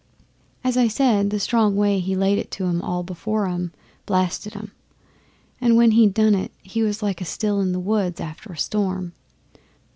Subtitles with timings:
[0.63, 3.71] As I said, the strong way he laid it all before 'em
[4.07, 4.71] blasted 'em,
[5.61, 9.13] and when he'd done it was like a still in the woods after a storm.